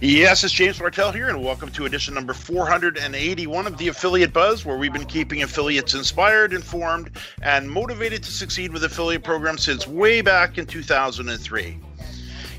[0.00, 4.64] Yes, it's James Martell here, and welcome to edition number 481 of the Affiliate Buzz,
[4.64, 7.10] where we've been keeping affiliates inspired, informed,
[7.42, 11.80] and motivated to succeed with affiliate programs since way back in 2003.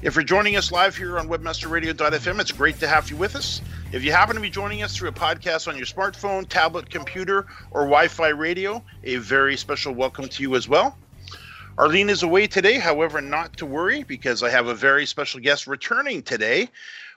[0.02, 3.62] If you're joining us live here on webmasterradio.fm, it's great to have you with us.
[3.94, 7.46] If you happen to be joining us through a podcast on your smartphone, tablet, computer,
[7.72, 10.98] or Wi Fi radio, a very special welcome to you as well.
[11.78, 15.66] Arlene is away today, however, not to worry because I have a very special guest
[15.66, 16.68] returning today.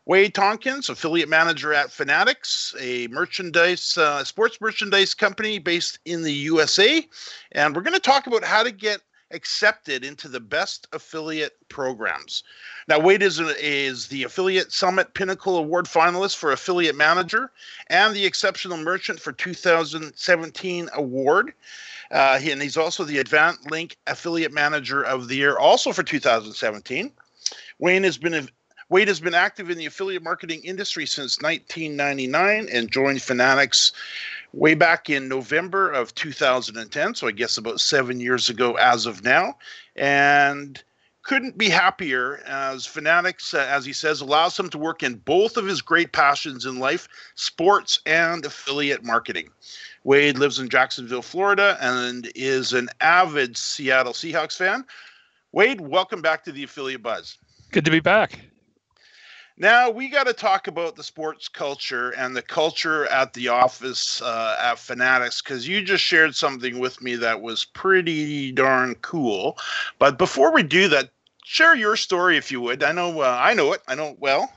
[0.05, 6.33] Wade Tompkins, affiliate manager at Fanatics, a merchandise, uh, sports merchandise company based in the
[6.33, 7.07] USA.
[7.53, 12.43] And we're going to talk about how to get accepted into the best affiliate programs.
[12.89, 17.51] Now, Wade is, is the Affiliate Summit Pinnacle Award finalist for Affiliate Manager
[17.87, 21.53] and the Exceptional Merchant for 2017 award.
[22.11, 27.13] Uh, and he's also the AvantLink Affiliate Manager of the Year, also for 2017.
[27.79, 28.49] Wayne has been
[28.93, 33.91] Wade has been active in the affiliate marketing industry since 1999 and joined Fanatics
[34.53, 37.15] way back in November of 2010.
[37.15, 39.57] So I guess about seven years ago as of now.
[39.97, 40.85] And
[41.23, 45.57] couldn't be happier as Fanatics, uh, as he says, allows him to work in both
[45.57, 49.49] of his great passions in life sports and affiliate marketing.
[50.05, 54.85] Wade lives in Jacksonville, Florida, and is an avid Seattle Seahawks fan.
[55.53, 57.39] Wade, welcome back to the Affiliate Buzz.
[57.71, 58.52] Good to be back.
[59.59, 64.23] Now we got to talk about the sports culture and the culture at the office
[64.23, 69.59] uh, at Fanatics because you just shared something with me that was pretty darn cool.
[69.99, 71.11] But before we do that,
[71.45, 72.83] share your story if you would.
[72.83, 73.83] I know uh, I know it.
[73.87, 74.51] I know it well.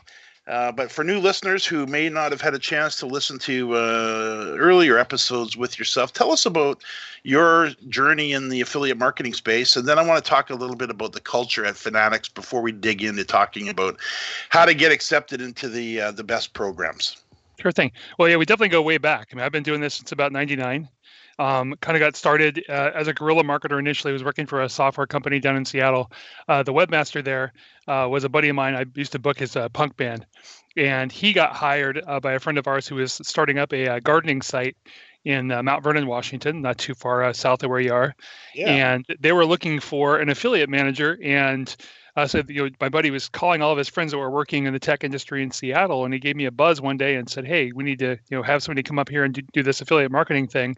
[0.47, 3.73] Uh, but for new listeners who may not have had a chance to listen to
[3.73, 6.83] uh, earlier episodes with yourself, tell us about
[7.23, 9.75] your journey in the affiliate marketing space.
[9.75, 12.61] And then I want to talk a little bit about the culture at Fanatics before
[12.61, 13.97] we dig into talking about
[14.50, 17.17] how to get accepted into the uh, the best programs.
[17.59, 17.91] Sure thing.
[18.19, 19.29] Well, yeah, we definitely go way back.
[19.31, 20.88] I mean, I've been doing this since about 99.
[21.38, 24.12] Um, kind of got started uh, as a guerrilla marketer initially.
[24.12, 26.12] I was working for a software company down in Seattle.
[26.47, 27.51] Uh, the webmaster there
[27.88, 28.73] uh, was a buddy of mine.
[28.75, 30.25] I used to book his uh, punk band,
[30.78, 33.88] and he got hired uh, by a friend of ours who was starting up a,
[33.88, 34.77] uh, gardening site
[35.25, 38.15] in Mount Vernon, Washington, not too far south of where you are.
[38.54, 38.69] Yeah.
[38.69, 41.75] And they were looking for an affiliate manager, and
[42.15, 44.65] uh, so you know, my buddy was calling all of his friends that were working
[44.65, 47.30] in the tech industry in Seattle, and he gave me a buzz one day and
[47.30, 49.63] said, "Hey, we need to you know have somebody come up here and do, do
[49.63, 50.77] this affiliate marketing thing."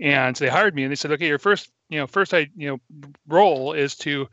[0.00, 2.48] And so they hired me and they said okay your first you know first i
[2.56, 4.28] you know role is to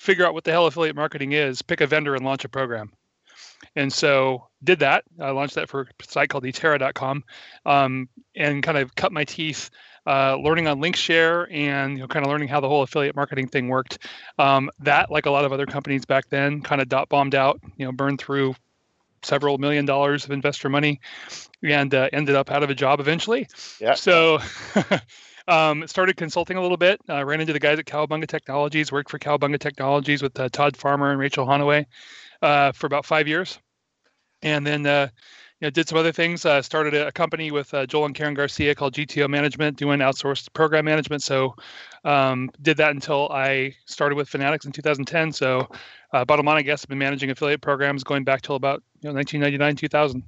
[0.00, 2.90] figure out what the hell affiliate marketing is pick a vendor and launch a program.
[3.76, 5.04] And so did that.
[5.20, 7.22] I launched that for a site called eterra.com
[7.66, 9.70] um, and kind of cut my teeth
[10.06, 13.48] uh, learning on linkshare and you know kind of learning how the whole affiliate marketing
[13.48, 13.98] thing worked.
[14.38, 17.60] Um, that like a lot of other companies back then kind of dot bombed out
[17.76, 18.54] you know burned through
[19.22, 21.00] several million dollars of investor money,
[21.62, 23.48] and uh, ended up out of a job eventually.
[23.80, 23.94] Yeah.
[23.94, 24.38] So.
[25.48, 27.00] um, started consulting a little bit.
[27.08, 28.92] Uh, ran into the guys at Kowabunga Technologies.
[28.92, 31.86] Worked for Kowabunga Technologies with uh, Todd Farmer and Rachel Honoway
[32.42, 33.58] uh, for about five years,
[34.42, 35.08] and then uh,
[35.60, 36.44] you know, did some other things.
[36.46, 40.52] Uh, started a, company with uh, Joel and Karen Garcia called GTO Management, doing outsourced
[40.52, 41.22] program management.
[41.22, 41.54] So,
[42.04, 45.32] um, did that until I started with Fanatics in 2010.
[45.32, 45.68] So,
[46.12, 49.08] uh, bottom line, I guess, I've been managing affiliate programs going back till about you
[49.08, 50.22] know 1999, 2000.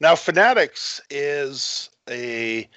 [0.00, 2.68] Now, Fanatics is a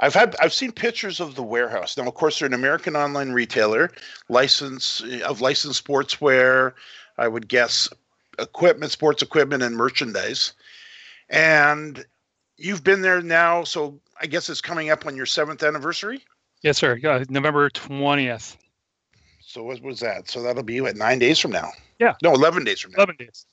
[0.00, 1.96] I've had I've seen pictures of the warehouse.
[1.96, 3.92] Now, of course, they're an American online retailer,
[4.28, 6.72] license of licensed sportswear.
[7.16, 7.88] I would guess
[8.38, 10.52] equipment, sports equipment, and merchandise.
[11.28, 12.04] And
[12.56, 16.24] you've been there now, so I guess it's coming up on your seventh anniversary.
[16.64, 16.96] Yes, sir.
[16.96, 18.56] Yeah, November twentieth.
[19.42, 20.30] So what was that?
[20.30, 21.70] So that'll be what nine days from now.
[21.98, 22.14] Yeah.
[22.22, 22.96] No, eleven days from now.
[22.96, 23.44] Eleven days.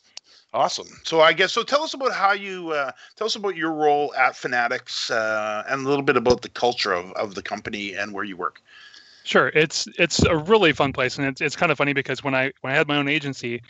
[0.53, 0.87] Awesome.
[1.03, 1.61] So I guess so.
[1.61, 5.85] Tell us about how you uh, tell us about your role at Fanatics uh, and
[5.85, 8.61] a little bit about the culture of, of the company and where you work.
[9.23, 12.33] Sure, it's it's a really fun place, and it's it's kind of funny because when
[12.33, 13.61] I when I had my own agency,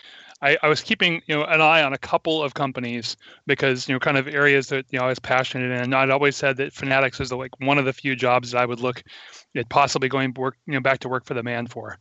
[0.42, 3.18] I, I was keeping you know an eye on a couple of companies
[3.48, 5.72] because you know kind of areas that you know I was passionate in.
[5.84, 8.60] And I'd always said that Fanatics was the, like one of the few jobs that
[8.60, 9.04] I would look
[9.56, 12.00] at possibly going work you know back to work for the man for,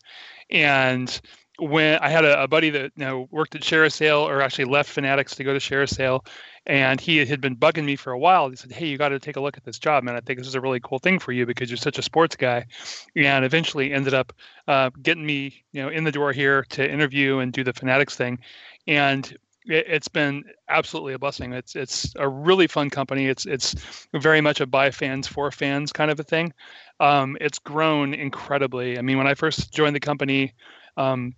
[0.51, 1.21] and
[1.61, 4.91] when I had a, a, buddy that you know worked at ShareASale or actually left
[4.91, 6.27] Fanatics to go to ShareASale,
[6.67, 8.49] and he had been bugging me for a while.
[8.49, 10.17] He said, "Hey, you got to take a look at this job, man.
[10.17, 12.37] I think this is a really cool thing for you because you're such a sports
[12.37, 12.67] guy."
[13.15, 14.33] And eventually ended up
[14.69, 18.17] uh, getting me, you know, in the door here to interview and do the Fanatics
[18.17, 18.39] thing,
[18.87, 19.37] and
[19.67, 21.53] it, has been absolutely a blessing.
[21.53, 23.27] It's it's a really fun company.
[23.27, 23.75] It's it's
[24.15, 26.55] very much a by fans for fans kind of a thing.
[27.01, 28.99] Um, it's grown incredibly.
[28.99, 30.55] I mean, when I first joined the company.
[30.97, 31.35] Um,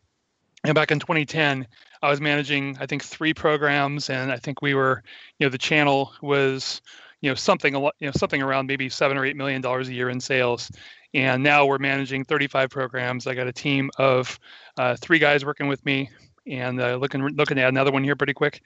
[0.64, 1.66] and back in 2010
[2.02, 5.02] i was managing i think three programs and i think we were
[5.38, 6.82] you know the channel was
[7.22, 9.88] you know something a lot you know something around maybe seven or eight million dollars
[9.88, 10.70] a year in sales.
[11.14, 13.26] And now we're managing 35 programs.
[13.26, 14.38] I got a team of
[14.78, 16.10] uh, three guys working with me
[16.46, 18.62] and uh, looking looking at another one here pretty quick.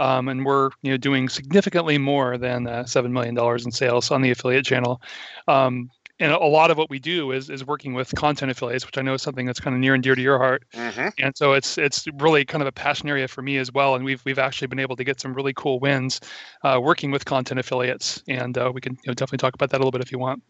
[0.00, 4.10] Um, and we're you know doing significantly more than uh, seven million dollars in sales
[4.10, 5.00] on the affiliate channel.
[5.46, 5.90] Um,
[6.20, 9.02] and a lot of what we do is is working with content affiliates, which I
[9.02, 10.64] know is something that's kind of near and dear to your heart.
[10.74, 11.08] Mm-hmm.
[11.18, 13.94] And so it's it's really kind of a passion area for me as well.
[13.94, 16.20] And we've we've actually been able to get some really cool wins
[16.62, 19.78] uh, working with content affiliates, and uh, we can you know, definitely talk about that
[19.78, 20.42] a little bit if you want.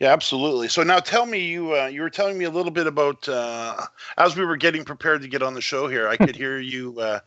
[0.00, 0.68] Yeah, absolutely.
[0.68, 3.86] So now tell me, you uh, you were telling me a little bit about uh,
[4.18, 6.08] as we were getting prepared to get on the show here.
[6.08, 7.20] I could hear you uh,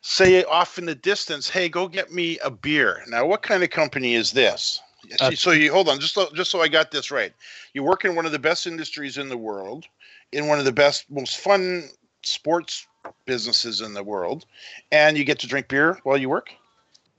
[0.00, 3.70] say off in the distance, "Hey, go get me a beer." Now, what kind of
[3.70, 4.80] company is this?
[5.20, 7.32] Uh, so you hold on, just so, just so I got this right.
[7.72, 9.86] You work in one of the best industries in the world,
[10.32, 11.88] in one of the best, most fun
[12.22, 12.86] sports
[13.24, 14.44] businesses in the world,
[14.92, 16.50] and you get to drink beer while you work.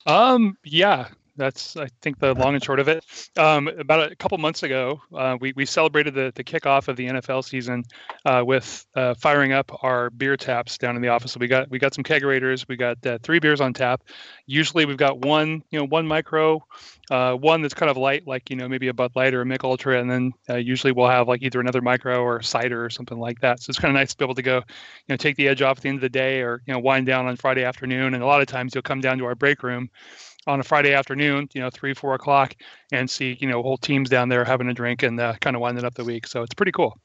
[0.06, 1.08] Um, yeah,
[1.40, 3.04] that's I think the long and short of it.
[3.38, 7.08] Um, about a couple months ago, uh, we we celebrated the the kickoff of the
[7.08, 7.84] NFL season
[8.26, 11.32] uh, with uh, firing up our beer taps down in the office.
[11.32, 12.68] So we got we got some kegerators.
[12.68, 14.04] We got uh, three beers on tap.
[14.46, 16.62] Usually we've got one you know one micro,
[17.10, 19.46] uh, one that's kind of light, like you know maybe a Bud Light or a
[19.46, 22.90] Mich Ultra, and then uh, usually we'll have like either another micro or cider or
[22.90, 23.62] something like that.
[23.62, 24.64] So it's kind of nice to be able to go, you
[25.10, 27.06] know, take the edge off at the end of the day or you know wind
[27.06, 28.14] down on Friday afternoon.
[28.14, 29.90] And a lot of times you'll come down to our break room
[30.50, 32.56] on a Friday afternoon, you know, three, four o'clock,
[32.92, 35.62] and see, you know, whole teams down there having a drink and uh, kind of
[35.62, 36.28] winding up the week.
[36.28, 36.98] So it's pretty cool.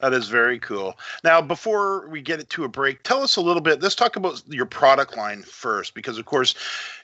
[0.00, 0.96] That is very cool.
[1.24, 3.82] Now, before we get it to a break, tell us a little bit.
[3.82, 6.54] Let's talk about your product line first, because of course,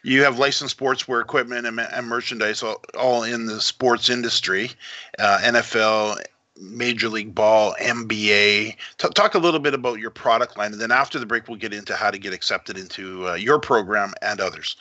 [0.05, 4.71] you have licensed sportswear equipment and, and merchandise all, all, in the sports industry,
[5.19, 6.23] uh, NFL,
[6.57, 8.77] Major League Ball, NBA.
[8.99, 11.59] T- talk a little bit about your product line, and then after the break, we'll
[11.59, 14.77] get into how to get accepted into uh, your program and others.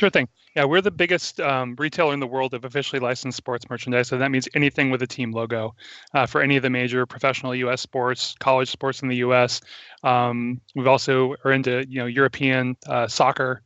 [0.00, 0.28] Sure thing.
[0.56, 4.08] Yeah, we're the biggest um, retailer in the world of officially licensed sports merchandise.
[4.08, 5.74] So that means anything with a team logo
[6.14, 7.82] uh, for any of the major professional U.S.
[7.82, 9.60] sports, college sports in the U.S.
[10.02, 13.60] Um, we've also are into you know European uh, soccer.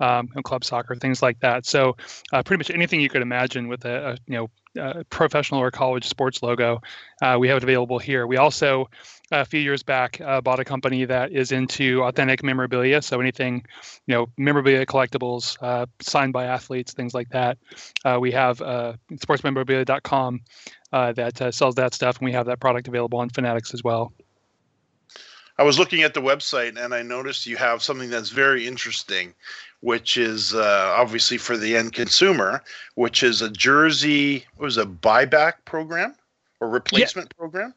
[0.00, 1.66] Um, club soccer, things like that.
[1.66, 1.96] So,
[2.32, 5.70] uh, pretty much anything you could imagine with a, a you know uh, professional or
[5.70, 6.80] college sports logo.
[7.20, 8.26] Uh, we have it available here.
[8.26, 8.88] We also,
[9.32, 13.02] a few years back, uh, bought a company that is into authentic memorabilia.
[13.02, 13.64] So anything,
[14.06, 17.58] you know, memorabilia collectibles uh, signed by athletes, things like that.
[18.04, 20.40] Uh, we have uh, sportsmemorabilia.com
[20.92, 24.12] that sells that stuff, and we have that product available on Fanatics as well.
[25.60, 29.34] I was looking at the website and I noticed you have something that's very interesting
[29.80, 32.62] which is uh, obviously for the end consumer,
[32.94, 36.14] which is a jersey what was a buyback program
[36.60, 37.38] or replacement yeah.
[37.38, 37.74] program.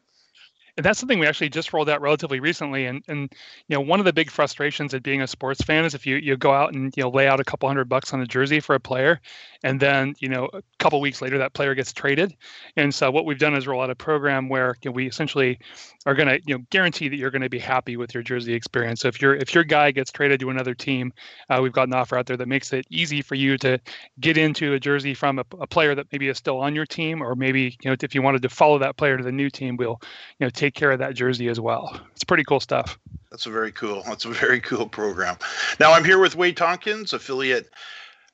[0.76, 2.86] And that's something we actually just rolled out relatively recently.
[2.86, 3.32] And and
[3.68, 6.16] you know, one of the big frustrations of being a sports fan is if you
[6.16, 8.60] you go out and you know lay out a couple hundred bucks on a jersey
[8.60, 9.20] for a player,
[9.62, 12.34] and then you know a couple weeks later that player gets traded.
[12.76, 15.60] And so what we've done is roll out a program where you know, we essentially
[16.06, 18.52] are going to you know guarantee that you're going to be happy with your jersey
[18.52, 19.00] experience.
[19.00, 21.12] So if your if your guy gets traded to another team,
[21.50, 23.78] uh, we've got an offer out there that makes it easy for you to
[24.18, 27.22] get into a jersey from a, a player that maybe is still on your team,
[27.22, 29.76] or maybe you know if you wanted to follow that player to the new team,
[29.76, 30.00] we'll
[30.40, 32.00] you know take care of that jersey as well.
[32.12, 32.98] It's pretty cool stuff.
[33.30, 34.02] That's a very cool.
[34.06, 35.36] That's a very cool program.
[35.78, 37.68] Now I'm here with Wade Tompkins, affiliate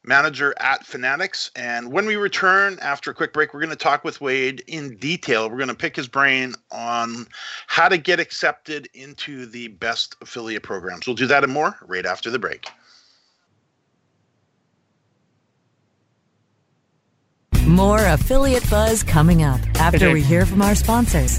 [0.05, 1.51] manager at Fanatics.
[1.57, 4.97] And when we return after a quick break, we're going to talk with Wade in
[4.97, 5.49] detail.
[5.51, 7.27] We're going to pick his brain on
[7.67, 11.07] how to get accepted into the best affiliate programs.
[11.07, 12.67] We'll do that and more right after the break.
[17.67, 21.39] More affiliate buzz coming up after we hear from our sponsors.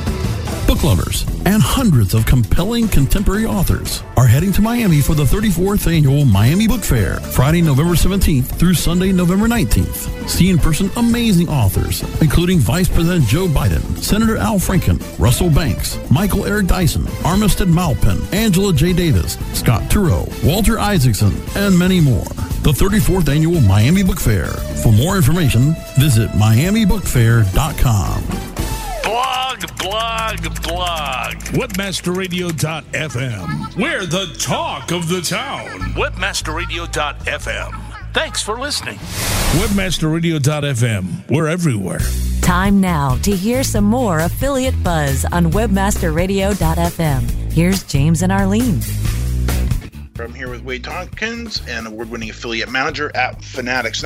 [0.71, 5.93] Book lovers and hundreds of compelling contemporary authors are heading to Miami for the 34th
[5.93, 10.29] annual Miami Book Fair, Friday, November 17th through Sunday, November 19th.
[10.29, 15.99] See in person amazing authors, including Vice President Joe Biden, Senator Al Franken, Russell Banks,
[16.09, 18.93] Michael Eric Dyson, Armistead Maupin, Angela J.
[18.93, 22.23] Davis, Scott Turow, Walter Isaacson, and many more.
[22.63, 24.47] The 34th annual Miami Book Fair.
[24.47, 28.50] For more information, visit miamibookfair.com.
[29.61, 31.35] Blog, blog, blog.
[31.53, 33.77] Webmasterradio.fm.
[33.77, 35.67] We're the talk of the town.
[35.93, 38.13] Webmasterradio.fm.
[38.13, 38.97] Thanks for listening.
[39.59, 41.29] Webmasterradio.fm.
[41.29, 41.99] We're everywhere.
[42.41, 47.29] Time now to hear some more affiliate buzz on webmasterradio.fm.
[47.51, 48.81] Here's James and Arlene.
[50.19, 54.03] I'm here with Wade Tompkins, an award-winning affiliate manager at Fanatics.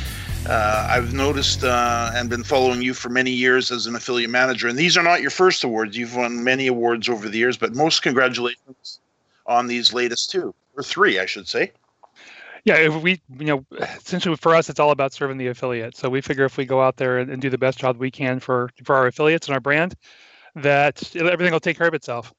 [0.48, 4.68] Uh, I've noticed uh, and been following you for many years as an affiliate manager,
[4.68, 5.96] and these are not your first awards.
[5.96, 9.00] You've won many awards over the years, but most congratulations
[9.46, 11.72] on these latest two or three, I should say.
[12.64, 15.96] Yeah, we, you know, essentially for us, it's all about serving the affiliate.
[15.96, 18.10] So we figure if we go out there and, and do the best job we
[18.10, 19.94] can for for our affiliates and our brand,
[20.56, 22.32] that everything will take care of itself.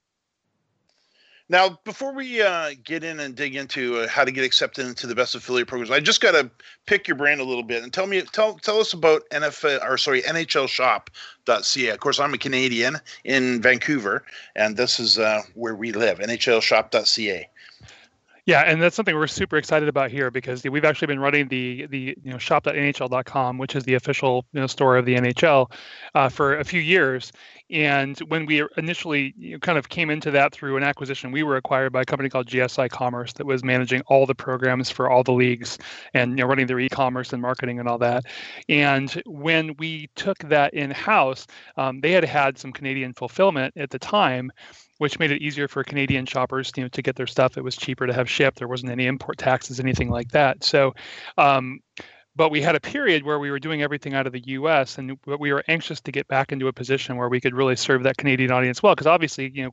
[1.50, 5.08] Now, before we uh, get in and dig into uh, how to get accepted into
[5.08, 6.52] the best affiliate programs, I just got to
[6.86, 9.98] pick your brain a little bit and tell me tell tell us about NFL or
[9.98, 11.90] sorry NHLShop.ca.
[11.90, 14.26] Of course, I'm a Canadian in Vancouver,
[14.58, 16.20] and this is uh, where we live.
[16.20, 17.50] NHLShop.ca.
[18.48, 21.86] Yeah, and that's something we're super excited about here because we've actually been running the
[21.88, 25.70] the you know shop.nhl.com, which is the official you know, store of the NHL,
[26.16, 27.34] uh, for a few years.
[27.70, 31.44] And when we initially you know, kind of came into that through an acquisition, we
[31.44, 35.10] were acquired by a company called GSI Commerce that was managing all the programs for
[35.10, 35.78] all the leagues
[36.14, 38.24] and you know, running their e-commerce and marketing and all that.
[38.70, 43.90] And when we took that in house, um, they had had some Canadian fulfillment at
[43.90, 44.54] the time
[44.98, 47.58] which made it easier for Canadian shoppers, you know, to get their stuff.
[47.58, 48.60] It was cheaper to have shipped.
[48.60, 50.64] There wasn't any import taxes, anything like that.
[50.64, 50.96] So,
[51.38, 51.80] um,
[52.38, 55.00] but we had a period where we were doing everything out of the U.S.
[55.00, 58.04] and we were anxious to get back into a position where we could really serve
[58.04, 58.94] that Canadian audience well.
[58.94, 59.72] Because obviously, you know,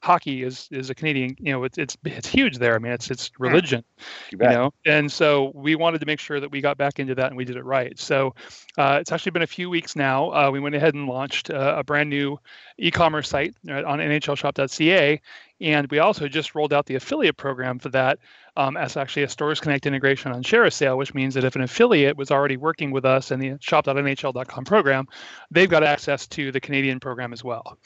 [0.00, 2.76] hockey is is a Canadian, you know, it's it's it's huge there.
[2.76, 3.82] I mean, it's it's religion,
[4.30, 4.72] you, you, know.
[4.86, 7.44] And so we wanted to make sure that we got back into that and we
[7.44, 7.98] did it right.
[7.98, 8.34] So
[8.78, 10.30] uh, it's actually been a few weeks now.
[10.30, 12.38] Uh, we went ahead and launched uh, a brand new
[12.78, 15.20] e-commerce site on NHLShop.ca,
[15.60, 18.18] and we also just rolled out the affiliate program for that
[18.56, 22.16] um, as actually a Stores Connect integration on ShareASale, which means that if an affiliate
[22.16, 25.06] was already working with us in the shop.nhl.com program,
[25.50, 27.78] they've got access to the Canadian program as well.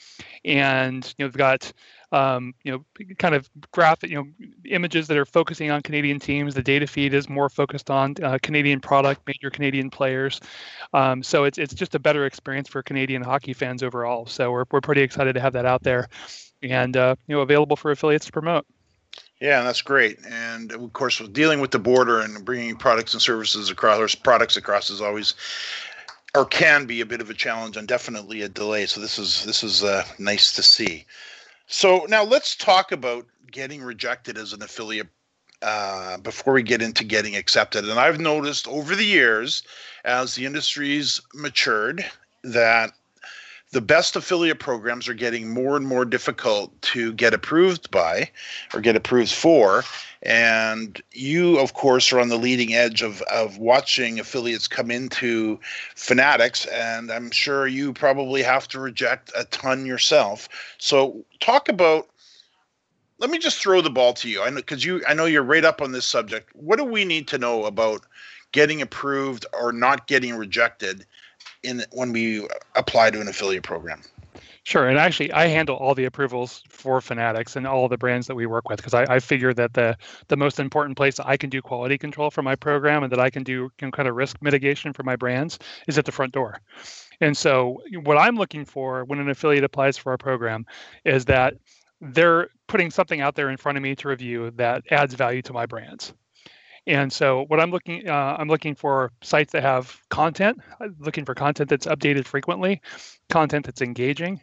[0.45, 1.73] And you know, they've got
[2.11, 2.85] um, you know,
[3.19, 6.55] kind of graphic, you know, images that are focusing on Canadian teams.
[6.55, 10.41] The data feed is more focused on uh, Canadian product, major Canadian players.
[10.95, 14.27] Um, so it's it's just a better experience for Canadian hockey fans overall.
[14.27, 16.09] So we're we're pretty excited to have that out there,
[16.63, 18.67] and uh, you know, available for affiliates to promote.
[19.41, 20.19] Yeah, that's great.
[20.27, 24.19] And of course, with dealing with the border and bringing products and services across, or
[24.23, 25.35] products across, is always
[26.35, 28.87] or can be a bit of a challenge and definitely a delay.
[28.87, 31.07] So this is this is uh, nice to see.
[31.67, 35.09] So now let's talk about getting rejected as an affiliate
[35.63, 37.89] uh, before we get into getting accepted.
[37.89, 39.63] And I've noticed over the years,
[40.05, 42.05] as the industry's matured,
[42.45, 42.93] that
[43.71, 48.31] the best affiliate programs are getting more and more difficult to get approved by
[48.73, 49.85] or get approved for.
[50.23, 55.61] And you, of course, are on the leading edge of, of watching affiliates come into
[55.95, 56.65] Fanatics.
[56.67, 60.49] And I'm sure you probably have to reject a ton yourself.
[60.79, 62.09] So, talk about
[63.19, 64.43] let me just throw the ball to you.
[64.43, 66.51] I know because you I know you're right up on this subject.
[66.55, 68.07] What do we need to know about
[68.53, 71.05] getting approved or not getting rejected
[71.63, 74.03] in when we apply to an affiliate program?
[74.69, 78.35] Sure, and actually, I handle all the approvals for Fanatics and all the brands that
[78.35, 79.97] we work with because I, I figure that the
[80.29, 83.31] the most important place I can do quality control for my program and that I
[83.31, 86.61] can do know, kind of risk mitigation for my brands is at the front door.
[87.21, 90.67] And so, what I'm looking for when an affiliate applies for our program
[91.07, 91.55] is that
[92.01, 95.53] they're putting something out there in front of me to review that adds value to
[95.55, 96.13] my brands.
[96.89, 101.27] And so what I'm looking, uh, I'm looking for sites that have content, I'm looking
[101.27, 102.81] for content that's updated frequently,
[103.29, 104.41] content that's engaging,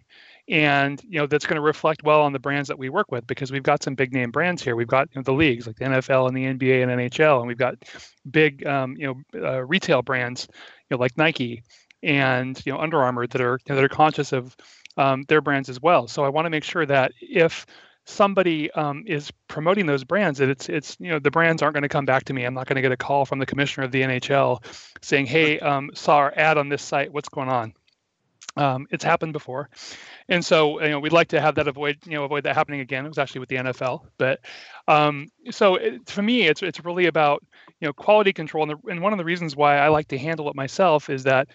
[0.48, 3.25] and you know that's going to reflect well on the brands that we work with
[3.25, 4.75] because we've got some big name brands here.
[4.75, 7.48] We've got you know, the leagues like the NFL and the NBA and NHL, and
[7.48, 7.84] we've got
[8.30, 11.64] big um, you know uh, retail brands you know like Nike
[12.04, 14.56] and you know Under Armour that are you know, that are conscious of
[14.98, 16.08] um, their brands as well.
[16.08, 17.66] So I want to make sure that if
[18.05, 21.83] somebody um, is promoting those brands, that it's it's you know the brands aren't going
[21.83, 22.45] to come back to me.
[22.45, 24.63] I'm not going to get a call from the commissioner of the NHL
[25.01, 27.12] saying, "Hey, um, saw our ad on this site.
[27.12, 27.74] What's going on?"
[28.57, 29.69] Um, it's happened before,
[30.29, 32.79] and so you know we'd like to have that avoid you know avoid that happening
[32.79, 33.05] again.
[33.05, 34.39] It was actually with the NFL, but
[34.88, 37.43] um, so it, for me, it's it's really about
[37.81, 40.17] you know quality control, and, the, and one of the reasons why I like to
[40.17, 41.50] handle it myself is that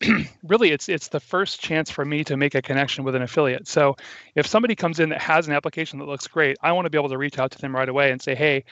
[0.42, 3.66] really it's it's the first chance for me to make a connection with an affiliate.
[3.66, 3.96] So
[4.34, 6.98] if somebody comes in that has an application that looks great, I want to be
[6.98, 8.64] able to reach out to them right away and say, "Hey,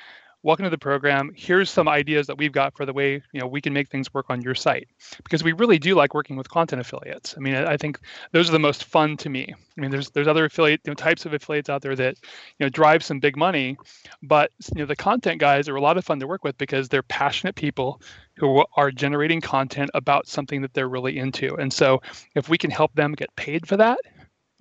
[0.44, 1.32] welcome to the program.
[1.34, 4.12] Here's some ideas that we've got for the way you know we can make things
[4.12, 4.86] work on your site
[5.24, 7.34] because we really do like working with content affiliates.
[7.36, 7.98] I mean, I think
[8.32, 9.52] those are the most fun to me.
[9.76, 12.16] I mean, there's there's other affiliate you know, types of affiliates out there that
[12.58, 13.76] you know drive some big money,
[14.22, 16.88] but you know the content guys are a lot of fun to work with because
[16.88, 18.00] they're passionate people
[18.36, 21.54] who are generating content about something that they're really into.
[21.56, 22.02] And so
[22.34, 23.98] if we can help them get paid for that,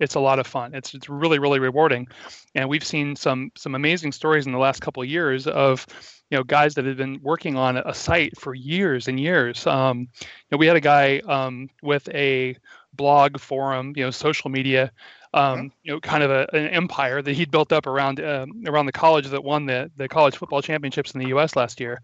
[0.00, 0.74] it's a lot of fun.
[0.74, 2.08] It's it's really really rewarding,
[2.54, 5.86] and we've seen some some amazing stories in the last couple of years of
[6.30, 9.66] you know guys that have been working on a site for years and years.
[9.66, 12.56] Um, you know, we had a guy um, with a
[12.92, 14.90] blog forum, you know, social media,
[15.32, 18.86] um, you know, kind of a, an empire that he'd built up around uh, around
[18.86, 21.56] the college that won the the college football championships in the U.S.
[21.56, 22.00] last year,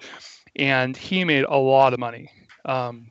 [0.56, 2.30] and he made a lot of money
[2.64, 3.10] um,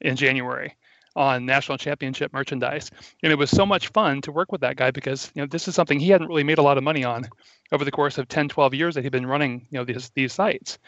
[0.00, 0.76] in January
[1.16, 2.90] on national championship merchandise.
[3.22, 5.68] And it was so much fun to work with that guy because, you know, this
[5.68, 7.28] is something he hadn't really made a lot of money on
[7.72, 10.32] over the course of 10, 12 years that he'd been running, you know, these these
[10.32, 10.78] sites.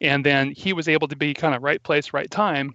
[0.00, 2.74] And then he was able to be kind of right place, right time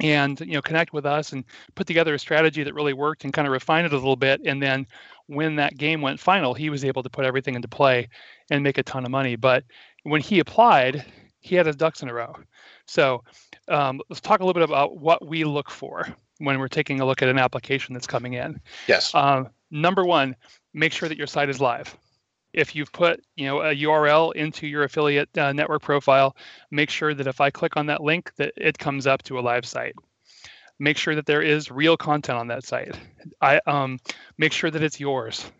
[0.00, 3.32] and you know connect with us and put together a strategy that really worked and
[3.32, 4.86] kind of refine it a little bit and then
[5.26, 8.08] when that game went final he was able to put everything into play
[8.50, 9.64] and make a ton of money but
[10.02, 11.04] when he applied
[11.40, 12.34] he had his ducks in a row
[12.86, 13.22] so
[13.68, 16.06] um, let's talk a little bit about what we look for
[16.38, 18.60] when we're taking a look at an application that's coming in.
[18.86, 19.14] Yes.
[19.14, 20.36] Um, number one,
[20.74, 21.96] make sure that your site is live.
[22.52, 26.36] If you've put you know a URL into your affiliate uh, network profile,
[26.70, 29.40] make sure that if I click on that link, that it comes up to a
[29.40, 29.94] live site.
[30.78, 32.98] Make sure that there is real content on that site.
[33.40, 33.98] I um,
[34.38, 35.50] make sure that it's yours.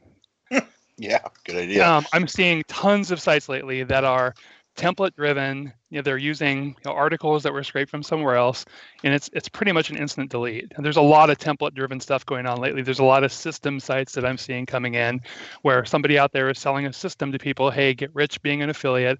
[0.99, 1.87] yeah, good idea.
[1.87, 4.35] Um, I'm seeing tons of sites lately that are
[4.77, 5.73] template driven.
[5.91, 8.65] You know, they're using you know, articles that were scraped from somewhere else,
[9.03, 10.73] and it's it's pretty much an instant delete.
[10.77, 12.83] And there's a lot of template driven stuff going on lately.
[12.83, 15.21] There's a lot of system sites that I'm seeing coming in,
[15.63, 17.71] where somebody out there is selling a system to people.
[17.71, 19.19] Hey, get rich being an affiliate,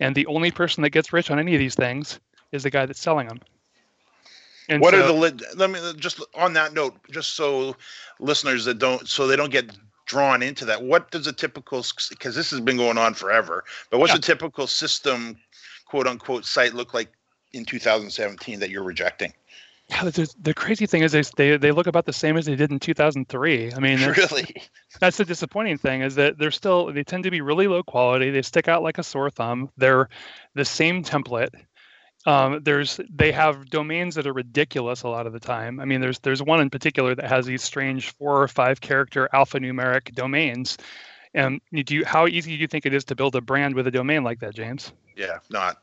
[0.00, 2.18] and the only person that gets rich on any of these things
[2.52, 3.40] is the guy that's selling them.
[4.68, 7.76] And what so, are the let me just on that note, just so
[8.18, 9.70] listeners that don't so they don't get
[10.06, 10.82] drawn into that.
[10.82, 14.18] What does a typical because this has been going on forever, but what's yeah.
[14.18, 15.36] a typical system
[15.86, 17.12] quote unquote site look like
[17.52, 19.32] in 2017 that you're rejecting?
[19.88, 22.56] Yeah, the, the crazy thing is they, they they look about the same as they
[22.56, 23.74] did in 2003.
[23.74, 24.54] I mean, that's, really,
[25.00, 28.30] that's the disappointing thing is that they're still they tend to be really low quality.
[28.30, 29.70] They stick out like a sore thumb.
[29.76, 30.08] They're
[30.54, 31.50] the same template
[32.26, 35.80] um, there's they have domains that are ridiculous a lot of the time.
[35.80, 39.28] I mean, there's there's one in particular that has these strange four or five character
[39.32, 40.78] alphanumeric domains.
[41.34, 43.88] And do you, how easy do you think it is to build a brand with
[43.88, 44.92] a domain like that, James?
[45.16, 45.78] Yeah, not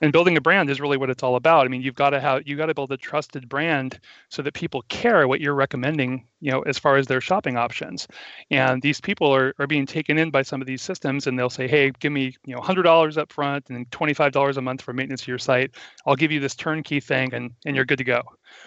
[0.00, 1.66] and building a brand is really what it's all about.
[1.66, 4.54] I mean, you've got to have you got to build a trusted brand so that
[4.54, 8.06] people care what you're recommending, you know, as far as their shopping options.
[8.50, 11.50] And these people are, are being taken in by some of these systems and they'll
[11.50, 14.92] say, hey, give me, you know, hundred dollars up front and $25 a month for
[14.92, 15.72] maintenance of your site.
[16.06, 18.22] I'll give you this turnkey thing and, and you're good to go.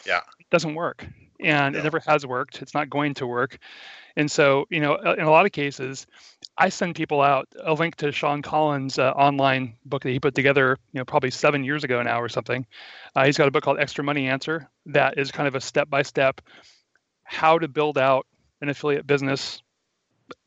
[0.05, 0.21] Yeah.
[0.39, 1.05] It doesn't work.
[1.39, 2.61] and it never has worked.
[2.61, 3.57] It's not going to work.
[4.17, 6.05] And so, you know, uh, in a lot of cases,
[6.61, 10.35] I send people out a link to Shawn Collins' uh, online book that he put
[10.35, 12.65] together, you know, probably seven years ago now or something.
[13.15, 15.89] Uh, he's got a book called Extra Money Answer that is kind of a step
[15.89, 16.41] by step
[17.23, 18.27] how to build out
[18.61, 19.63] an affiliate business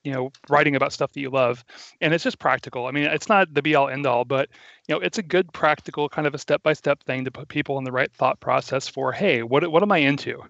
[0.05, 1.65] you know writing about stuff that you love
[2.01, 2.87] and it's just practical.
[2.87, 4.49] I mean it's not the be all end all but
[4.89, 7.49] you know it's a good practical kind of a step by step thing to put
[7.49, 10.43] people in the right thought process for hey what what am i into?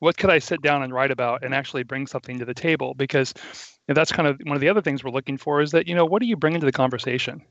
[0.00, 2.94] What could i sit down and write about and actually bring something to the table?
[2.94, 5.70] Because you know, that's kind of one of the other things we're looking for is
[5.72, 7.42] that you know what do you bring into the conversation?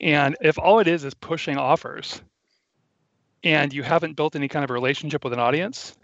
[0.00, 2.22] And if all it is is pushing offers
[3.42, 5.96] and you haven't built any kind of relationship with an audience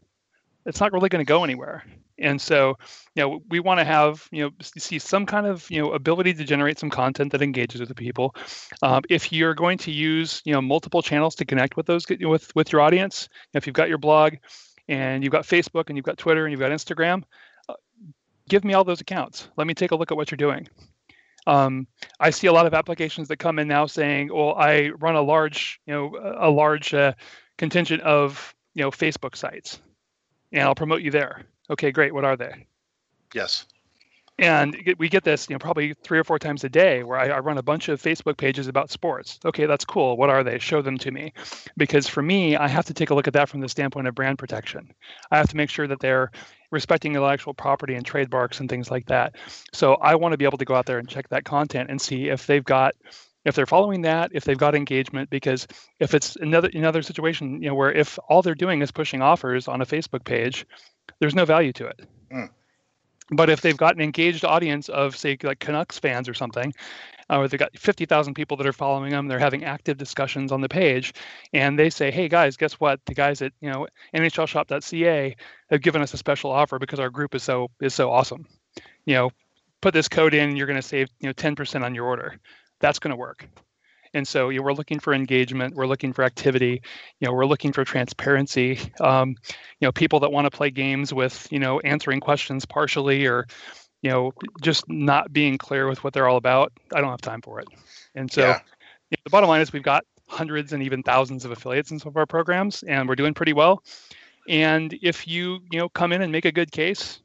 [0.66, 1.84] it's not really going to go anywhere.
[2.18, 2.78] And so
[3.14, 6.34] you know we want to have you know see some kind of you know ability
[6.34, 8.34] to generate some content that engages with the people.
[8.82, 12.54] Um, if you're going to use you know multiple channels to connect with those with
[12.54, 14.34] with your audience if you've got your blog
[14.86, 17.24] and you've got facebook and you've got twitter and you've got instagram
[17.68, 17.74] uh,
[18.48, 19.48] give me all those accounts.
[19.56, 20.68] Let me take a look at what you're doing.
[21.46, 21.86] Um,
[22.20, 25.22] I see a lot of applications that come in now saying, "Well, I run a
[25.22, 27.12] large, you know, a large uh,
[27.58, 29.78] contingent of, you know, Facebook sites,
[30.54, 32.14] and I'll promote you there." Okay, great.
[32.14, 32.66] What are they?
[33.34, 33.66] Yes.
[34.38, 37.28] And we get this, you know, probably three or four times a day where I,
[37.28, 39.38] I, run a bunch of Facebook pages about sports.
[39.44, 40.16] Okay, that's cool.
[40.16, 40.58] What are they?
[40.58, 41.32] Show them to me.
[41.76, 44.14] Because for me, I have to take a look at that from the standpoint of
[44.16, 44.92] brand protection.
[45.30, 46.32] I have to make sure that they're
[46.72, 49.36] respecting intellectual property and trademarks and things like that.
[49.72, 52.00] So I want to be able to go out there and check that content and
[52.00, 52.96] see if they've got
[53.44, 55.66] if they're following that, if they've got engagement, because
[56.00, 59.68] if it's another another situation, you know, where if all they're doing is pushing offers
[59.68, 60.66] on a Facebook page,
[61.20, 62.00] there's no value to it.
[62.32, 62.50] Mm.
[63.30, 66.74] But if they've got an engaged audience of, say, like Canucks fans or something,
[67.30, 70.60] uh, or they've got 50,000 people that are following them, they're having active discussions on
[70.60, 71.14] the page,
[71.52, 73.00] and they say, "Hey guys, guess what?
[73.06, 75.36] The guys at you know NHLShop.ca
[75.70, 78.46] have given us a special offer because our group is so is so awesome.
[79.06, 79.30] You know,
[79.80, 82.38] put this code in, you're going to save you know 10% on your order.
[82.84, 83.48] That's going to work."
[84.14, 86.82] And so you know, we're looking for engagement, we're looking for activity,
[87.18, 88.78] you know, we're looking for transparency.
[89.00, 89.30] Um,
[89.80, 93.46] you know, people that want to play games with, you know, answering questions partially or,
[94.02, 96.72] you know, just not being clear with what they're all about.
[96.94, 97.66] I don't have time for it.
[98.14, 98.60] And so yeah.
[99.10, 101.98] you know, the bottom line is we've got hundreds and even thousands of affiliates in
[101.98, 103.82] some of our programs, and we're doing pretty well.
[104.48, 107.20] And if you, you know, come in and make a good case,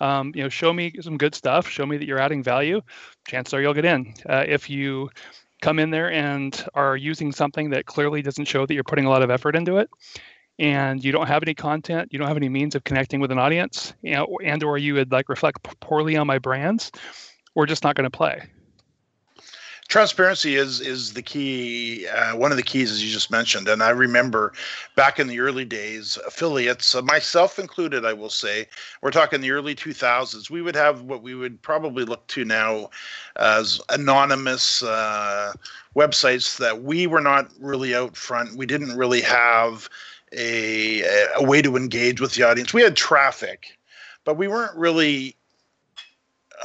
[0.00, 2.80] um, you know, show me some good stuff, show me that you're adding value,
[3.26, 4.14] chances are you'll get in.
[4.28, 5.10] Uh, if you
[5.62, 9.10] come in there and are using something that clearly doesn't show that you're putting a
[9.10, 9.88] lot of effort into it
[10.58, 13.38] and you don't have any content you don't have any means of connecting with an
[13.38, 16.92] audience you know, and or you would like reflect poorly on my brands
[17.54, 18.42] we're just not going to play
[19.88, 23.68] transparency is is the key uh, one of the keys as you just mentioned.
[23.68, 24.52] And i remember
[24.96, 28.66] back in the early days affiliates uh, myself included i will say
[29.02, 32.90] we're talking the early 2000s we would have what we would probably look to now
[33.36, 35.52] as anonymous uh,
[35.96, 38.56] websites that we were not really out front.
[38.56, 39.88] We didn't really have
[40.32, 41.02] a,
[41.36, 42.72] a way to engage with the audience.
[42.72, 43.78] We had traffic
[44.24, 45.36] but we weren't really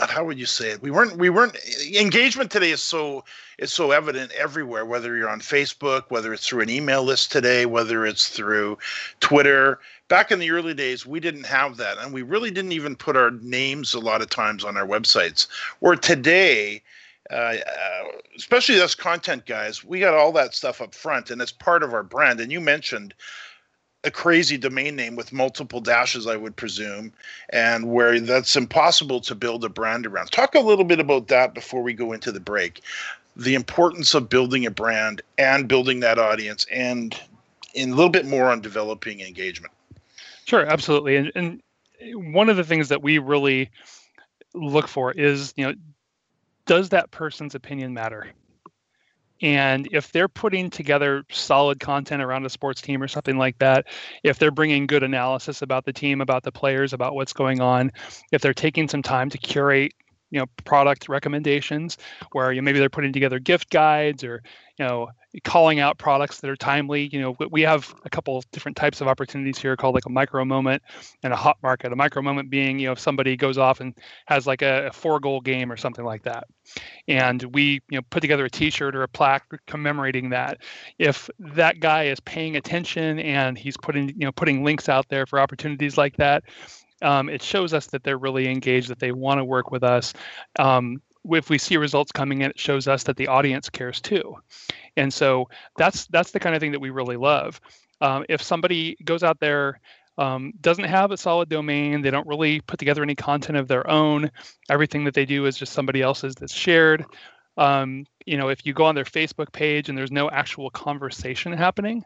[0.08, 0.82] how would you say it?
[0.82, 1.58] We weren't we weren't
[1.94, 3.26] engagement today is so
[3.58, 4.86] is so evident everywhere.
[4.86, 8.78] Whether you're on Facebook, whether it's through an email list today, whether it's through
[9.20, 9.80] Twitter.
[10.08, 13.16] Back in the early days, we didn't have that, and we really didn't even put
[13.16, 15.48] our names a lot of times on our websites.
[15.80, 16.82] Where today,
[17.30, 18.04] uh, uh,
[18.36, 21.94] especially us content guys, we got all that stuff up front, and it's part of
[21.94, 22.40] our brand.
[22.40, 23.14] And you mentioned
[24.04, 27.12] a crazy domain name with multiple dashes, I would presume,
[27.50, 30.32] and where that's impossible to build a brand around.
[30.32, 32.82] Talk a little bit about that before we go into the break.
[33.36, 37.20] The importance of building a brand and building that audience, and
[37.74, 39.74] in a little bit more on developing engagement.
[40.46, 41.16] Sure, absolutely.
[41.18, 43.70] And, and one of the things that we really
[44.54, 45.74] look for is, you know,
[46.66, 48.28] does that person's opinion matter?
[49.42, 53.88] And if they're putting together solid content around a sports team or something like that,
[54.24, 57.92] if they're bringing good analysis about the team, about the players, about what's going on,
[58.32, 59.94] if they're taking some time to curate
[60.32, 61.98] you know product recommendations
[62.32, 64.42] where you know, maybe they're putting together gift guides or
[64.78, 65.10] you know
[65.44, 67.10] calling out products that are timely.
[67.12, 70.44] You know we have a couple different types of opportunities here called like a micro
[70.46, 70.82] moment
[71.24, 71.92] and a hot market.
[71.92, 73.94] A micro moment being you know if somebody goes off and
[74.26, 76.46] has like a, a four goal game or something like that.
[77.08, 80.60] And we you know put together a t-shirt or a plaque commemorating that.
[80.98, 85.26] If that guy is paying attention and he's putting you know putting links out there
[85.26, 86.44] for opportunities like that
[87.02, 90.14] um, it shows us that they're really engaged, that they want to work with us.
[90.58, 94.38] Um, if we see results coming in, it shows us that the audience cares too.
[94.98, 97.60] And so that's that's the kind of thing that we really love.
[98.02, 99.80] Um, if somebody goes out there
[100.20, 102.02] um, doesn't have a solid domain.
[102.02, 104.30] They don't really put together any content of their own.
[104.70, 107.06] Everything that they do is just somebody else's that's shared.
[107.58, 111.54] Um, you know, if you go on their Facebook page and there's no actual conversation
[111.54, 112.04] happening,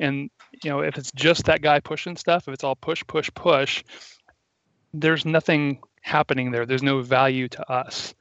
[0.00, 0.28] and
[0.64, 3.84] you know, if it's just that guy pushing stuff, if it's all push, push, push,
[4.92, 6.66] there's nothing happening there.
[6.66, 8.14] There's no value to us.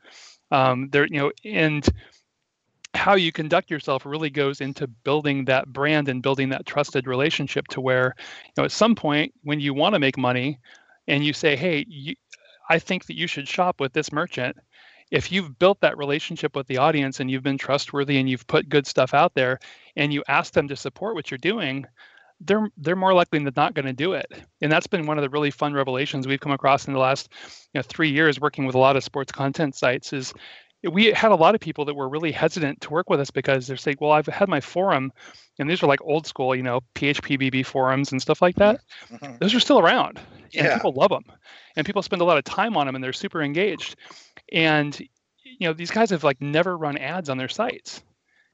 [0.51, 1.87] Um, there, you know, and
[2.93, 7.67] how you conduct yourself really goes into building that brand and building that trusted relationship
[7.69, 10.59] to where you know at some point when you want to make money
[11.07, 12.13] and you say hey you,
[12.69, 14.57] i think that you should shop with this merchant
[15.09, 18.69] if you've built that relationship with the audience and you've been trustworthy and you've put
[18.69, 19.59] good stuff out there
[19.95, 21.85] and you ask them to support what you're doing
[22.45, 24.25] they're they're more likely than not going to do it
[24.61, 27.29] and that's been one of the really fun revelations we've come across in the last
[27.73, 30.33] you know three years working with a lot of sports content sites is
[30.89, 33.67] we had a lot of people that were really hesitant to work with us because
[33.67, 35.11] they're saying, well, I've had my forum,
[35.59, 38.81] and these are like old school, you know, PHPBB forums and stuff like that.
[39.11, 39.37] Mm-hmm.
[39.39, 40.19] Those are still around,
[40.55, 40.75] and yeah.
[40.75, 41.25] people love them,
[41.75, 43.95] and people spend a lot of time on them, and they're super engaged.
[44.51, 44.99] And
[45.43, 48.01] you know, these guys have like never run ads on their sites.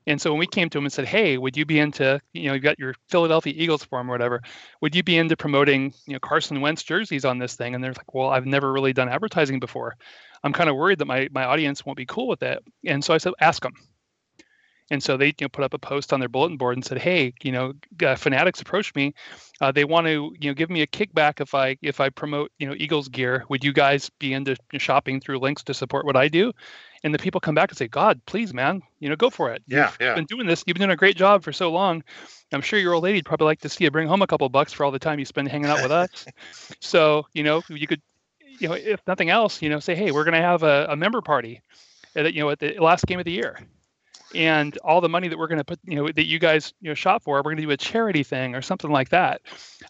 [0.08, 2.48] And so when we came to him and said, "Hey, would you be into, you
[2.48, 4.42] know, you've got your Philadelphia Eagles form or whatever,
[4.82, 7.94] would you be into promoting, you know, Carson Wentz jerseys on this thing?" And they're
[7.94, 9.96] like, "Well, I've never really done advertising before."
[10.44, 12.64] I'm kind of worried that my my audience won't be cool with it.
[12.86, 13.74] And so I said, ask them.
[14.90, 16.98] And so they you know put up a post on their bulletin board and said,
[16.98, 17.74] hey, you know,
[18.04, 19.14] uh, Fanatics approached me.
[19.60, 22.52] Uh, they want to you know give me a kickback if I if I promote
[22.60, 23.46] you know Eagles gear.
[23.50, 26.54] Would you guys be into shopping through links to support what I do?
[27.04, 29.62] And the people come back and say, God, please, man, you know, go for it.
[29.68, 30.16] Yeah, You've yeah.
[30.16, 30.64] been doing this.
[30.66, 32.04] You've been doing a great job for so long.
[32.52, 34.74] I'm sure your old lady'd probably like to see you bring home a couple bucks
[34.74, 36.26] for all the time you spend hanging out with us.
[36.80, 38.02] so, you know, you could
[38.60, 40.96] you know, if nothing else, you know, say, hey, we're going to have a, a
[40.96, 41.62] member party,
[42.16, 43.60] at, you know, at the last game of the year,
[44.36, 46.90] and all the money that we're going to put, you know, that you guys you
[46.90, 49.42] know shop for, we're going to do a charity thing or something like that.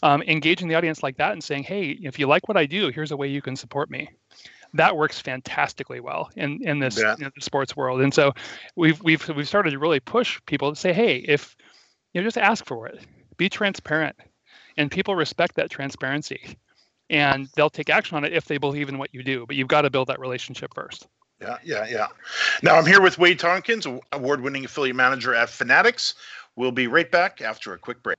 [0.04, 2.90] Um, engaging the audience like that and saying, hey, if you like what I do,
[2.90, 4.10] here's a way you can support me.
[4.74, 7.16] That works fantastically well in in this yeah.
[7.18, 8.34] you know, sports world, and so
[8.76, 11.56] we've we've we've started to really push people to say, hey, if
[12.14, 13.00] you know, just ask for it,
[13.38, 14.18] be transparent,
[14.76, 16.58] and people respect that transparency
[17.10, 19.46] and they'll take action on it if they believe in what you do.
[19.46, 21.08] But you've got to build that relationship first.
[21.40, 22.08] Yeah, yeah, yeah.
[22.64, 26.16] Now I'm here with Wade Tompkins, award-winning affiliate manager at Fanatics.
[26.56, 28.18] We'll be right back after a quick break.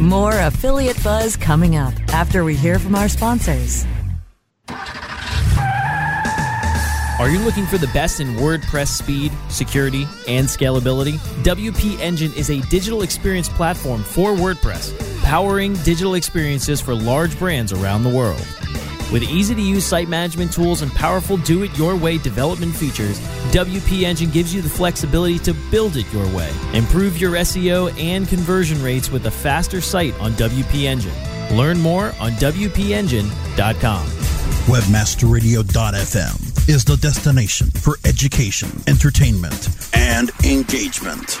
[0.00, 3.84] More affiliate buzz coming up after we hear from our sponsors.
[7.18, 11.14] Are you looking for the best in WordPress speed, security, and scalability?
[11.44, 17.72] WP Engine is a digital experience platform for WordPress, powering digital experiences for large brands
[17.72, 18.46] around the world.
[19.12, 23.20] With easy to use site management tools and powerful do it your way development features,
[23.52, 26.50] WP Engine gives you the flexibility to build it your way.
[26.72, 31.14] Improve your SEO and conversion rates with a faster site on WP Engine.
[31.56, 34.06] Learn more on WPEngine.com.
[34.66, 41.40] Webmasterradio.fm is the destination for education, entertainment, and engagement.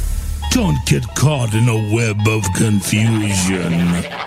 [0.51, 3.71] Don't get caught in a web of confusion.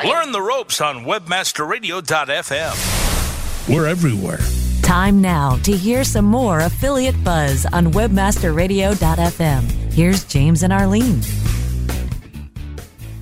[0.09, 3.69] Learn the ropes on webmasterradio.fm.
[3.69, 4.39] We're everywhere.
[4.81, 9.93] Time now to hear some more affiliate buzz on webmasterradio.fm.
[9.93, 11.21] Here's James and Arlene.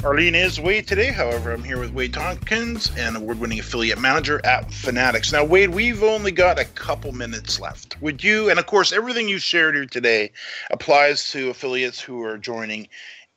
[0.04, 1.12] Arlene is Wade today.
[1.12, 5.30] However, I'm here with Wade Tompkins, an award winning affiliate manager at Fanatics.
[5.30, 8.02] Now, Wade, we've only got a couple minutes left.
[8.02, 10.32] Would you, and of course, everything you shared here today
[10.72, 12.88] applies to affiliates who are joining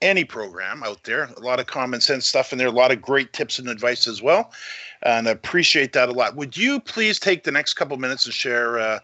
[0.02, 1.30] any program out there.
[1.38, 4.08] A lot of common sense stuff in there, a lot of great tips and advice
[4.08, 4.52] as well.
[5.04, 6.36] And I appreciate that a lot.
[6.36, 9.00] Would you please take the next couple minutes and share uh,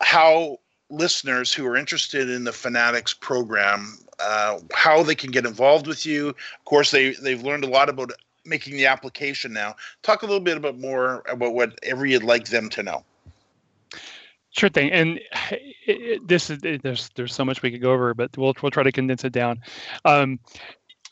[0.00, 0.58] how
[0.90, 6.04] listeners who are interested in the Fanatics program uh, how they can get involved with
[6.04, 6.28] you.
[6.28, 8.12] Of course, they they've learned a lot about
[8.44, 9.76] making the application now.
[10.02, 13.04] Talk a little bit about more about whatever you'd like them to know.
[14.50, 15.18] Sure thing, and
[15.50, 18.54] it, it, this is it, there's there's so much we could go over, but we'll
[18.62, 19.60] we'll try to condense it down.
[20.04, 20.38] Um,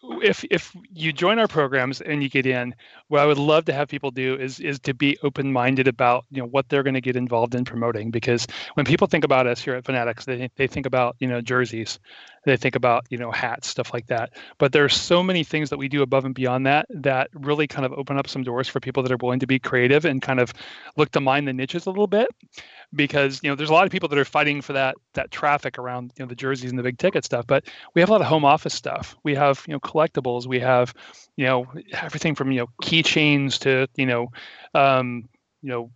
[0.02, 2.74] if if you join our programs and you get in,
[3.08, 6.24] what I would love to have people do is is to be open minded about
[6.30, 8.10] you know what they're going to get involved in promoting.
[8.10, 11.40] Because when people think about us here at Fanatics, they they think about you know
[11.40, 11.98] jerseys,
[12.44, 14.30] they think about you know hats, stuff like that.
[14.58, 17.84] But there's so many things that we do above and beyond that that really kind
[17.84, 20.40] of open up some doors for people that are willing to be creative and kind
[20.40, 20.52] of
[20.96, 22.28] look to mine the niches a little bit.
[22.94, 25.78] Because you know there's a lot of people that are fighting for that that traffic
[25.78, 27.46] around you know the jerseys and the big ticket stuff.
[27.46, 29.16] But we have a lot of home office stuff.
[29.24, 30.46] We have you know collectibles.
[30.46, 30.94] We have
[31.36, 34.28] you know everything from you know keychains to you know
[34.74, 35.28] um,
[35.62, 35.90] you know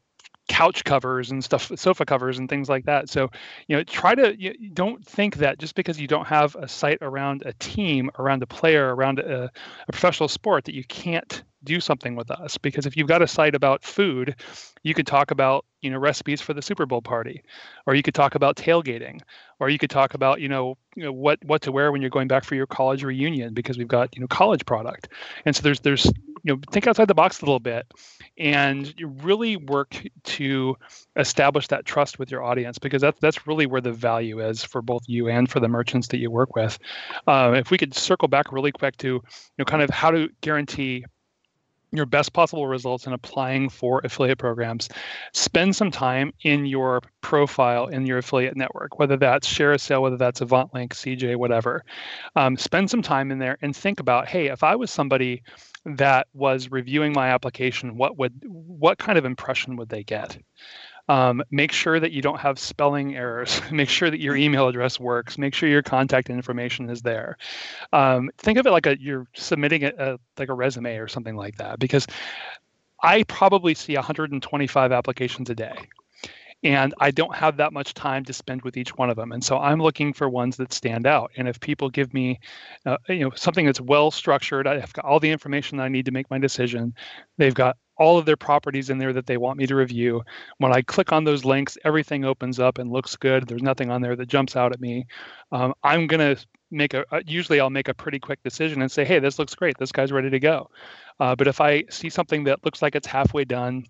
[0.48, 3.08] couch covers and stuff sofa covers and things like that.
[3.08, 3.30] So
[3.68, 6.98] you know try to you don't think that just because you don't have a site
[7.00, 11.78] around a team around a player around a, a professional sport that you can't do
[11.78, 12.58] something with us.
[12.58, 14.34] Because if you've got a site about food
[14.82, 17.42] you could talk about you know recipes for the super bowl party
[17.86, 19.20] or you could talk about tailgating
[19.60, 22.10] or you could talk about you know, you know what what to wear when you're
[22.10, 25.08] going back for your college reunion because we've got you know college product.
[25.44, 26.10] And so there's there's
[26.42, 27.86] you know think outside the box a little bit
[28.38, 30.76] and really work to
[31.16, 34.82] establish that trust with your audience because that's that's really where the value is for
[34.82, 36.78] both you and for the merchants that you work with.
[37.26, 39.22] Uh, if we could circle back really quick to you
[39.58, 41.04] know kind of how to guarantee
[41.92, 44.88] your best possible results in applying for affiliate programs,
[45.32, 50.40] spend some time in your profile in your affiliate network, whether that's ShareASale, whether that's
[50.40, 51.84] AvantLink, CJ, whatever.
[52.34, 55.42] Um, spend some time in there and think about, hey, if I was somebody
[55.84, 60.38] that was reviewing my application, what would what kind of impression would they get?
[61.08, 63.60] Um, make sure that you don't have spelling errors.
[63.72, 65.36] make sure that your email address works.
[65.36, 67.36] Make sure your contact information is there.
[67.92, 71.36] Um, think of it like a you're submitting a, a like a resume or something
[71.36, 71.78] like that.
[71.78, 72.06] Because
[73.02, 75.74] I probably see 125 applications a day
[76.64, 79.32] and I don't have that much time to spend with each one of them.
[79.32, 81.32] And so I'm looking for ones that stand out.
[81.36, 82.38] And if people give me,
[82.86, 86.12] uh, you know, something that's well structured, I've got all the information I need to
[86.12, 86.94] make my decision.
[87.36, 90.22] They've got all of their properties in there that they want me to review.
[90.58, 93.46] When I click on those links, everything opens up and looks good.
[93.46, 95.06] There's nothing on there that jumps out at me.
[95.52, 98.90] Um, I'm going to make a, uh, usually I'll make a pretty quick decision and
[98.90, 99.78] say, hey, this looks great.
[99.78, 100.68] This guy's ready to go.
[101.20, 103.84] Uh, but if I see something that looks like it's halfway done,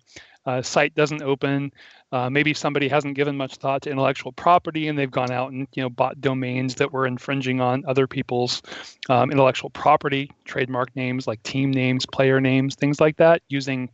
[0.45, 1.71] uh, site doesn't open,
[2.11, 5.67] uh, maybe somebody hasn't given much thought to intellectual property and they've gone out and
[5.73, 8.61] you know bought domains that were infringing on other people's
[9.09, 13.89] um, intellectual property, trademark names like team names, player names, things like that, using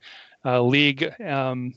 [0.46, 1.14] uh, league.
[1.22, 1.74] Um,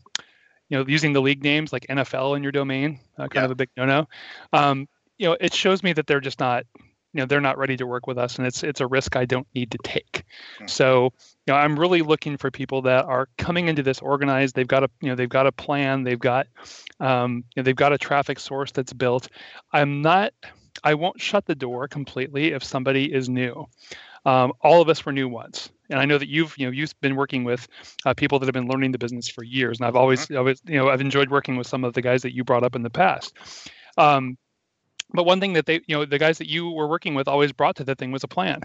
[0.69, 3.45] you know, using the league names like NFL in your domain, uh, kind yeah.
[3.45, 4.09] of a big no-no.
[4.55, 6.65] Um, you know, it shows me that they're just not
[7.13, 9.25] you know they're not ready to work with us and it's it's a risk i
[9.25, 10.25] don't need to take.
[10.59, 10.67] Hmm.
[10.67, 11.05] so
[11.47, 14.55] you know i'm really looking for people that are coming into this organized.
[14.55, 16.05] They've got a you know they've got a plan.
[16.05, 16.47] They've got
[17.01, 19.29] um, you know, they've got a traffic source that's built.
[19.73, 20.33] I'm not
[20.85, 23.67] i won't shut the door completely if somebody is new.
[24.25, 26.99] Um, all of us were new once and i know that you've you know you've
[27.01, 27.69] been working with
[28.07, 30.39] uh, people that have been learning the business for years and i've always, mm-hmm.
[30.39, 32.75] always you know i've enjoyed working with some of the guys that you brought up
[32.75, 33.37] in the past.
[33.99, 34.39] Um,
[35.15, 37.53] but one thing that they, you know, the guys that you were working with always
[37.53, 38.61] brought to the thing was a plan.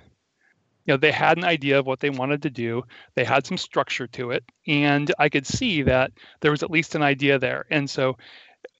[0.85, 2.83] You know, they had an idea of what they wanted to do.
[3.15, 6.95] They had some structure to it, and I could see that there was at least
[6.95, 7.65] an idea there.
[7.69, 8.17] And so,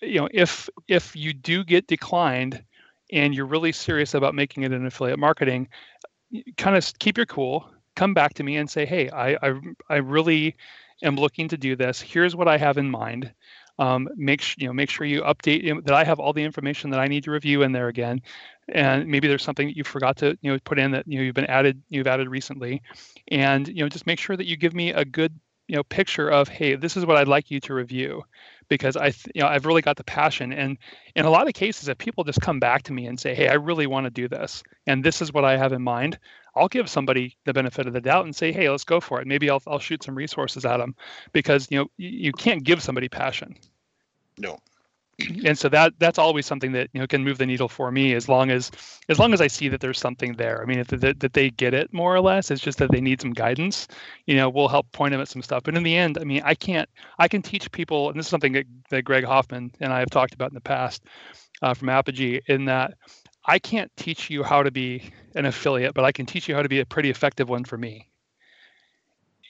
[0.02, 2.64] you know, if if you do get declined,
[3.12, 5.68] and you're really serious about making it an affiliate marketing,
[6.58, 7.70] kind of keep your cool.
[7.96, 9.54] Come back to me and say, hey, I I,
[9.90, 10.56] I really
[11.04, 12.00] am looking to do this.
[12.00, 13.34] Here's what I have in mind
[13.80, 16.90] um, make sure you know make sure you update that I have all the information
[16.92, 18.22] that I need to review in there again,
[18.70, 21.24] and maybe there's something that you forgot to you know put in that you know
[21.24, 22.82] you've been added you've added recently,
[23.30, 26.30] and you know just make sure that you give me a good you know picture
[26.30, 28.24] of hey this is what I'd like you to review.
[28.70, 30.52] Because I you know I've really got the passion.
[30.52, 30.78] And
[31.16, 33.48] in a lot of cases if people just come back to me and say hey
[33.48, 36.20] I really want to do this and this is what I have in mind
[36.58, 39.28] I'll give somebody the benefit of the doubt and say, hey, let's go for it.
[39.28, 40.96] Maybe I'll, I'll shoot some resources at them
[41.34, 43.56] because you know you, you can't give somebody passion.
[44.38, 44.60] No.
[45.44, 48.14] And so that that's always something that you know can move the needle for me
[48.14, 48.70] as long as
[49.10, 50.62] as long as I see that there's something there.
[50.62, 53.02] I mean, if that, that they get it more or less, it's just that they
[53.02, 53.88] need some guidance.
[54.28, 55.64] You know, we'll help point them at some stuff.
[55.64, 58.30] But in the end, I mean, I can't I can teach people, and this is
[58.30, 61.04] something that, that Greg Hoffman and I have talked about in the past
[61.64, 62.94] uh, from Apogee, in that
[63.48, 66.62] I can't teach you how to be an affiliate, but I can teach you how
[66.62, 68.10] to be a pretty effective one for me.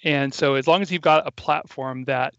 [0.04, 2.36] And so as long as you've got a platform that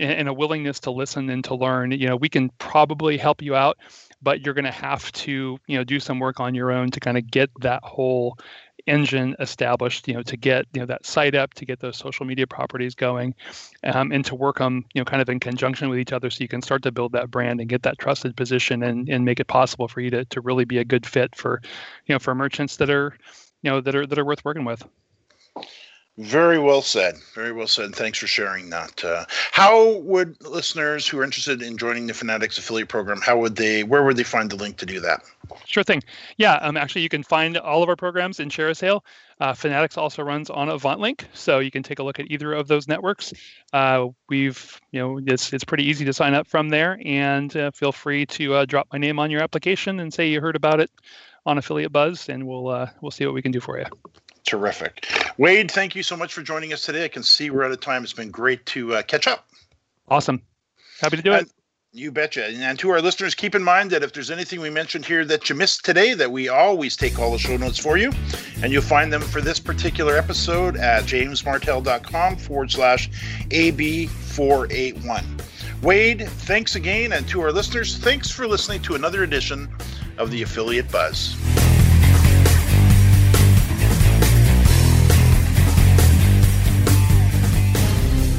[0.00, 3.54] and a willingness to listen and to learn, you know, we can probably help you
[3.54, 3.76] out,
[4.22, 6.98] but you're going to have to, you know, do some work on your own to
[6.98, 8.38] kind of get that whole
[8.86, 12.26] engine established, you know, to get, you know, that site up, to get those social
[12.26, 13.34] media properties going,
[13.84, 16.42] um, and to work on, you know, kind of in conjunction with each other so
[16.42, 19.40] you can start to build that brand and get that trusted position and, and make
[19.40, 21.60] it possible for you to, to really be a good fit for,
[22.06, 23.14] you know, for merchants that are,
[23.62, 24.84] you know that are that are worth working with.
[26.18, 27.14] Very well said.
[27.34, 27.94] Very well said.
[27.94, 29.02] Thanks for sharing that.
[29.02, 33.56] Uh, how would listeners who are interested in joining the Fanatics affiliate program, how would
[33.56, 35.22] they, where would they find the link to do that?
[35.64, 36.02] Sure thing.
[36.36, 39.00] Yeah, um, actually, you can find all of our programs in ShareASale.
[39.40, 42.68] Uh, Fanatics also runs on AvantLink, so you can take a look at either of
[42.68, 43.32] those networks.
[43.72, 47.70] Uh, we've, you know, it's it's pretty easy to sign up from there, and uh,
[47.70, 50.78] feel free to uh, drop my name on your application and say you heard about
[50.78, 50.90] it
[51.46, 53.86] on Affiliate Buzz, and we'll uh, we'll see what we can do for you.
[54.44, 55.06] Terrific.
[55.38, 57.04] Wade, thank you so much for joining us today.
[57.04, 58.02] I can see we're out of time.
[58.02, 59.46] It's been great to uh, catch up.
[60.08, 60.42] Awesome.
[61.00, 61.50] Happy to do it.
[61.94, 62.46] You betcha.
[62.46, 65.50] And to our listeners, keep in mind that if there's anything we mentioned here that
[65.50, 68.10] you missed today, that we always take all the show notes for you.
[68.62, 73.10] And you'll find them for this particular episode at jamesmartell.com forward slash
[73.50, 75.24] AB481.
[75.82, 77.12] Wade, thanks again.
[77.12, 79.68] And to our listeners, thanks for listening to another edition
[80.16, 81.36] of the Affiliate Buzz.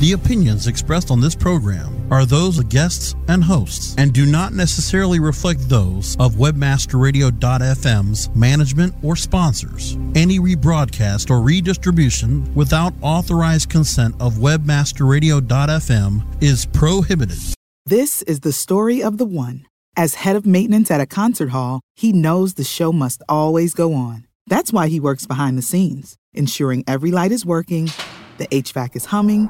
[0.03, 4.51] The opinions expressed on this program are those of guests and hosts and do not
[4.51, 9.97] necessarily reflect those of webmasterradio.fm's management or sponsors.
[10.13, 17.39] Any rebroadcast or redistribution without authorized consent of webmasterradio.fm is prohibited.
[17.85, 19.65] This is the story of the one.
[19.95, 23.93] As head of maintenance at a concert hall, he knows the show must always go
[23.93, 24.27] on.
[24.47, 27.89] That's why he works behind the scenes, ensuring every light is working,
[28.37, 29.49] the HVAC is humming,